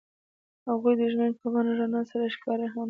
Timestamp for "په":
1.39-1.45